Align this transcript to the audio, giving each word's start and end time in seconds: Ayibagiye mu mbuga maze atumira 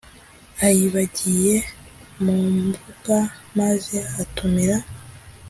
Ayibagiye 0.67 1.55
mu 2.23 2.35
mbuga 2.55 3.19
maze 3.59 3.97
atumira 4.21 4.77